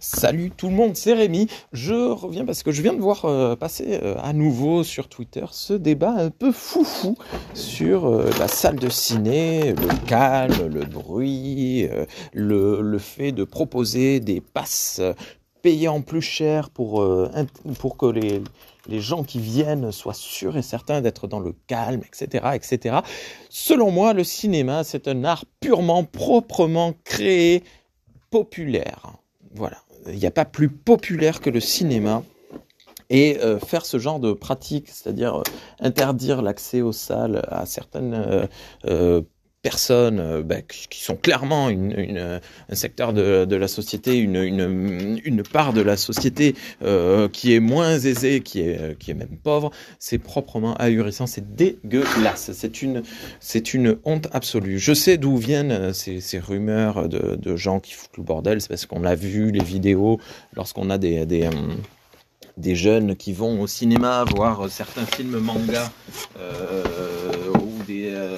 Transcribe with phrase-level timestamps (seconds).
[0.00, 1.48] Salut tout le monde, c'est Rémi.
[1.72, 5.44] Je reviens parce que je viens de voir euh, passer euh, à nouveau sur Twitter
[5.50, 7.16] ce débat un peu foufou
[7.54, 11.88] sur euh, la salle de ciné, le calme, le bruit,
[12.32, 15.00] le, fait de proposer des passes
[15.62, 17.04] payant plus cher pour,
[17.78, 18.42] pour que les,
[18.88, 22.98] les gens qui viennent soient sûrs et certains d'être dans le calme, etc., etc.
[23.50, 27.64] Selon moi, le cinéma, c'est un art purement, proprement créé,
[28.30, 29.18] populaire.
[29.54, 29.78] Voilà.
[30.12, 32.22] Il n'y a pas plus populaire que le cinéma.
[33.10, 35.42] Et euh, faire ce genre de pratique, c'est-à-dire euh,
[35.80, 38.48] interdire l'accès aux salles à certaines
[38.84, 39.22] euh,
[39.68, 45.82] personnes euh, bah, qui sont clairement un secteur de, la société, une, une, part de
[45.82, 50.74] la société euh, qui est moins aisée, qui est, qui est même pauvre, c'est proprement
[50.76, 53.02] ahurissant, c'est dégueulasse, c'est une,
[53.40, 54.78] c'est une honte absolue.
[54.78, 58.86] Je sais d'où viennent euh, ces, rumeurs de, gens qui foutent le bordel, c'est parce
[58.86, 60.18] qu'on l'a vu, les vidéos,
[60.56, 61.26] lorsqu'on a des...
[61.26, 65.92] des jeunes qui vont au cinéma voir certains films manga
[66.38, 68.36] euh, ou des euh,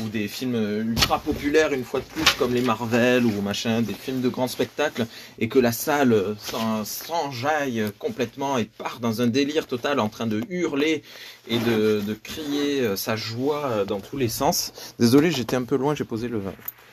[0.00, 0.56] ou des films
[0.86, 4.48] ultra populaires une fois de plus comme les Marvel ou machin, des films de grand
[4.48, 5.06] spectacle
[5.38, 6.36] et que la salle
[6.84, 11.02] s'enjaille complètement et part dans un délire total en train de hurler
[11.48, 14.72] et de, crier sa joie dans tous les sens.
[14.98, 16.40] Désolé, j'étais un peu loin, j'ai posé le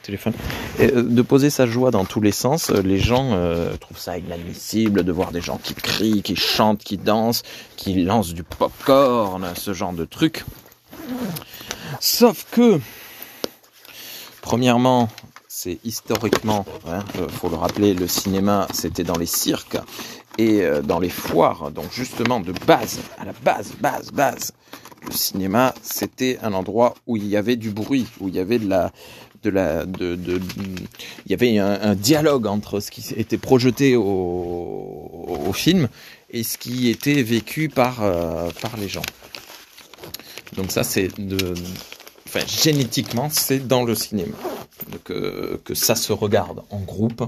[0.02, 0.34] téléphone.
[0.80, 4.18] Et euh, de poser sa joie dans tous les sens, les gens euh, trouvent ça
[4.18, 7.44] inadmissible de voir des gens qui crient, qui chantent, qui dansent,
[7.78, 10.44] qui lancent du popcorn, ce genre de trucs.
[12.04, 12.80] Sauf que,
[14.42, 15.08] premièrement,
[15.48, 19.78] c'est historiquement, hein, euh, faut le rappeler, le cinéma, c'était dans les cirques
[20.40, 21.70] et euh, dans les foires.
[21.70, 24.52] Donc justement, de base, à la base, base, base,
[25.06, 28.58] le cinéma, c'était un endroit où il y avait du bruit, où il y avait
[28.58, 28.92] de la,
[29.44, 30.42] de la, de, de,
[31.28, 34.04] il y avait un, dialogue entre ce qui était projeté au,
[35.28, 35.88] au, film
[36.32, 39.04] et ce qui était vécu par, euh, par les gens.
[40.56, 41.54] Donc ça, c'est de,
[42.34, 44.38] enfin, génétiquement, c'est dans le cinéma
[45.04, 47.24] que, ça se regarde en groupe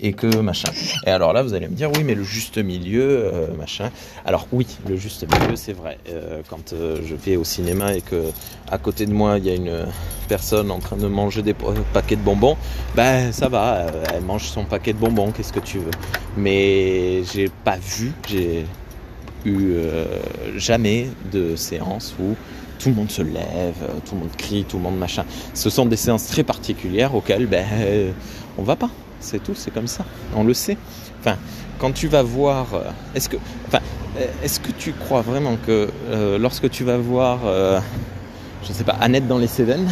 [0.00, 0.70] et que machin.
[1.06, 3.90] Et alors là, vous allez me dire, oui, mais le juste milieu, euh, machin.
[4.24, 5.98] Alors oui, le juste milieu, c'est vrai.
[6.08, 8.30] Euh, quand euh, je vais au cinéma et que
[8.70, 9.86] à côté de moi, il y a une
[10.28, 11.54] personne en train de manger des
[11.92, 12.56] paquets de bonbons,
[12.94, 15.90] ben ça va, elle mange son paquet de bonbons, qu'est-ce que tu veux.
[16.36, 18.64] Mais j'ai pas vu, j'ai
[19.44, 19.74] eu
[20.56, 22.36] jamais de séance où
[22.80, 25.24] tout le monde se lève, euh, tout le monde crie, tout le monde machin.
[25.54, 28.10] Ce sont des séances très particulières auxquelles ben, euh,
[28.58, 28.90] on va pas.
[29.20, 30.04] C'est tout, c'est comme ça.
[30.34, 30.78] On le sait.
[31.20, 31.36] Enfin,
[31.78, 32.82] quand tu vas voir, euh,
[33.14, 33.36] est-ce que,
[33.68, 33.80] enfin,
[34.42, 35.88] est-ce que tu crois vraiment que
[36.38, 37.40] lorsque tu vas voir,
[38.66, 39.88] je sais pas, Annette dans les Cévennes,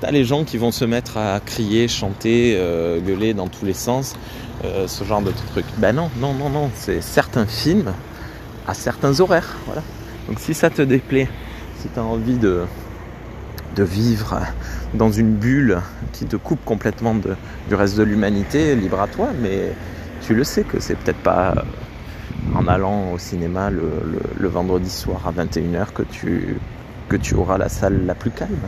[0.00, 2.56] t'as les gens qui vont se mettre à crier, chanter,
[3.04, 4.14] gueuler dans tous les sens,
[4.62, 5.66] ce genre de truc?
[5.78, 6.70] Ben non, non, non, non.
[6.74, 7.92] C'est certains films
[8.68, 9.82] à certains horaires, voilà.
[10.28, 11.28] Donc si ça te déplaît
[11.84, 12.62] si tu as envie de,
[13.76, 14.40] de vivre
[14.94, 15.80] dans une bulle
[16.14, 17.36] qui te coupe complètement de,
[17.68, 19.74] du reste de l'humanité, libre à toi, mais
[20.22, 21.54] tu le sais que c'est peut-être pas
[22.54, 23.90] en allant au cinéma le,
[24.38, 26.56] le, vendredi soir à 21h que tu,
[27.10, 28.66] que tu auras la salle la plus calme.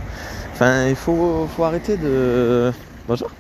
[0.53, 2.71] Enfin, il faut, faut arrêter de.
[3.09, 3.31] Bonjour.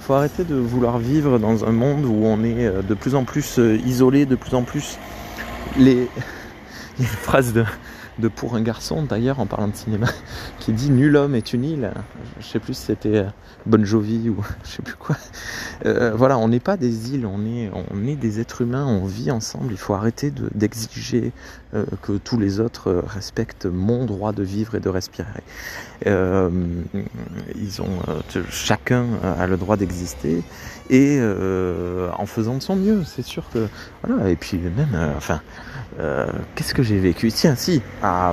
[0.00, 3.60] faut arrêter de vouloir vivre dans un monde où on est de plus en plus
[3.84, 4.98] isolé, de plus en plus.
[5.76, 6.08] Les.
[6.98, 7.62] Il y a une phrase de,
[8.18, 10.06] de Pour un garçon d'ailleurs en parlant de cinéma
[10.58, 11.90] qui dit Nul homme est une île.
[12.40, 13.24] Je sais plus si c'était euh,
[13.66, 15.16] Bon Jovi ou je sais plus quoi.
[15.84, 19.04] Euh, voilà, on n'est pas des îles, on est, on est des êtres humains, on
[19.04, 19.72] vit ensemble.
[19.72, 21.32] Il faut arrêter d'exiger
[21.74, 25.28] euh, que tous les autres respectent mon droit de vivre et de respirer.
[26.06, 26.50] Euh,
[27.56, 27.98] ils ont,
[28.50, 30.42] chacun a le droit d'exister
[30.90, 31.20] et
[32.16, 33.66] en faisant de son mieux, c'est sûr que
[34.02, 34.30] voilà.
[34.30, 35.40] Et puis même, enfin,
[36.54, 37.32] qu'est-ce que j'ai vécu?
[37.32, 38.32] Tiens, si à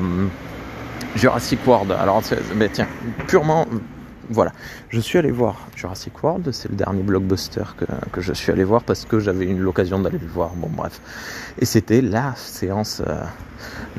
[1.16, 1.92] Jurassic World.
[1.92, 2.22] Alors,
[2.56, 2.88] mais tiens,
[3.28, 3.66] purement
[4.30, 4.52] voilà,
[4.90, 8.64] je suis allé voir Jurassic World, c'est le dernier blockbuster que, que, je suis allé
[8.64, 11.02] voir parce que j'avais eu l'occasion d'aller le voir, bon bref.
[11.60, 13.24] Et c'était la séance euh,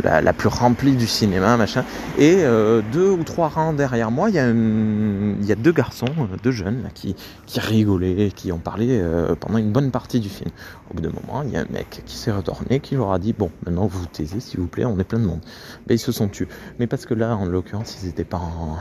[0.03, 1.85] la, plus remplie du cinéma, machin.
[2.19, 6.07] Et euh, deux ou trois rangs derrière moi, il y, a y a deux garçons,
[6.19, 7.15] euh, deux jeunes, qui,
[7.47, 9.03] qui rigolaient, qui ont parlé
[9.41, 10.51] pendant une bonne partie du film.
[10.91, 13.19] Au bout d'un moment, il y a un mec qui s'est retourné, qui leur a
[13.19, 15.41] dit, bon, maintenant vous taisez, s'il vous plaît, on est plein de monde.
[15.89, 16.49] Mais ils se sont tués.
[16.79, 18.79] Mais parce que là, en l'occurrence, ils n'étaient pas en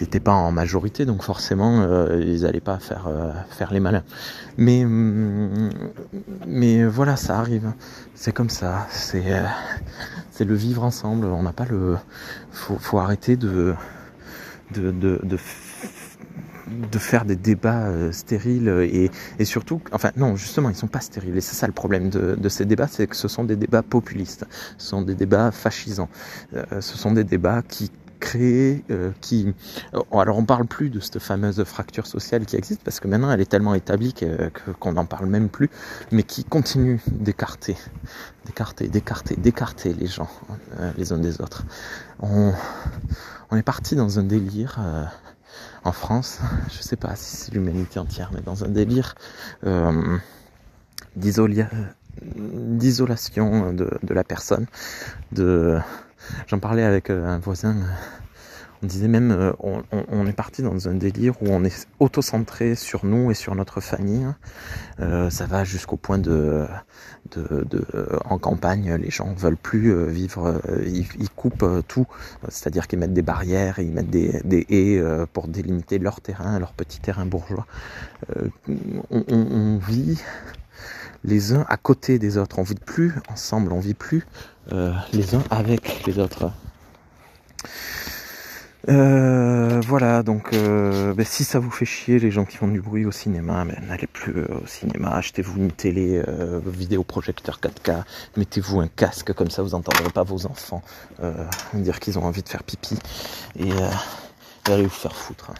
[0.00, 3.80] ils n'étaient pas en majorité, donc forcément, euh, ils n'allaient pas faire, euh, faire les
[3.80, 4.04] malins.
[4.56, 5.70] Mais, mm,
[6.46, 7.72] mais voilà, ça arrive.
[8.14, 8.86] C'est comme ça.
[8.90, 9.44] C'est, euh,
[10.30, 11.26] c'est le vivre ensemble.
[11.26, 11.96] On n'a pas le.
[12.52, 13.74] Faut, faut arrêter de,
[14.74, 20.86] de, de, de faire des débats stériles et, et, surtout, enfin non, justement, ils sont
[20.86, 21.36] pas stériles.
[21.36, 23.82] Et c'est ça le problème de, de ces débats, c'est que ce sont des débats
[23.82, 24.46] populistes,
[24.78, 26.08] ce sont des débats fascisants,
[26.52, 27.90] ce sont des débats qui
[28.22, 29.52] créer, euh, qui...
[30.12, 33.40] Alors on parle plus de cette fameuse fracture sociale qui existe parce que maintenant elle
[33.40, 34.14] est tellement établie
[34.78, 35.68] qu'on n'en parle même plus,
[36.12, 37.76] mais qui continue d'écarter,
[38.46, 40.30] d'écarter, d'écarter, d'écarter les gens
[40.78, 41.64] euh, les uns des autres.
[42.20, 42.52] On,
[43.50, 45.04] on est parti dans un délire euh,
[45.82, 46.38] en France,
[46.70, 49.16] je sais pas si c'est l'humanité entière, mais dans un délire
[49.66, 50.16] euh,
[51.16, 51.66] d'isolation
[53.72, 54.66] de, de la personne,
[55.32, 55.80] de
[56.46, 57.76] J'en parlais avec euh, un voisin.
[58.82, 63.06] On disait même, euh, on, est parti dans un délire où on est auto-centré sur
[63.06, 64.26] nous et sur notre famille.
[64.98, 66.66] Euh, ça va jusqu'au point de,
[68.24, 72.08] en campagne, les gens veulent plus vivre, ils, coupent tout,
[72.48, 75.00] c'est-à-dire qu'ils mettent des barrières, ils mettent des, des haies
[75.32, 77.66] pour délimiter leur terrain, leur petit terrain bourgeois.
[79.10, 80.20] On, on, vit
[81.22, 82.58] les uns à côté des autres.
[82.58, 84.24] On vit plus ensemble, on vit plus
[84.70, 86.50] euh, les uns avec les autres.
[88.88, 92.80] Euh, voilà, donc euh, ben, si ça vous fait chier les gens qui font du
[92.80, 96.22] bruit au cinéma, ben, n'allez plus au cinéma, achetez-vous une télé
[96.66, 98.02] vidéoprojecteur 4K,
[98.36, 100.82] mettez-vous un casque, comme ça vous n'entendrez pas vos enfants
[101.74, 102.98] dire qu'ils ont envie de faire pipi
[103.58, 103.70] et
[104.66, 105.52] allez vous faire foutre.